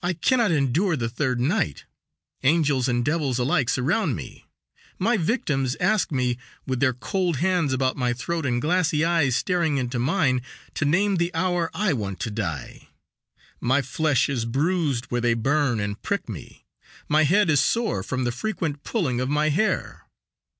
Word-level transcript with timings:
"I 0.03 0.13
cannot 0.13 0.49
endure 0.49 0.95
the 0.95 1.07
third 1.09 1.39
night. 1.39 1.85
Angels 2.41 2.87
and 2.87 3.05
devils 3.05 3.37
alike 3.37 3.69
surround 3.69 4.15
me. 4.15 4.47
My 4.97 5.15
victims 5.15 5.77
ask 5.79 6.11
me, 6.11 6.39
with 6.65 6.79
their 6.79 6.93
cold 6.93 7.37
hands 7.37 7.71
about 7.71 7.95
my 7.95 8.11
throat 8.11 8.43
and 8.43 8.59
glassy 8.59 9.05
eyes 9.05 9.35
staring 9.35 9.77
into 9.77 9.99
mine, 9.99 10.41
to 10.73 10.85
name 10.85 11.17
the 11.17 11.31
hour 11.35 11.69
I 11.75 11.93
want 11.93 12.19
to 12.21 12.31
die. 12.31 12.87
My 13.59 13.83
flesh 13.83 14.27
is 14.27 14.45
bruised 14.45 15.05
where 15.11 15.21
they 15.21 15.35
burn 15.35 15.79
and 15.79 16.01
prick 16.01 16.27
me. 16.27 16.65
My 17.07 17.21
head 17.21 17.51
is 17.51 17.61
sore 17.61 18.01
from 18.01 18.23
the 18.23 18.31
frequent 18.31 18.83
pulling 18.83 19.21
of 19.21 19.29
my 19.29 19.49
hair. 19.49 20.07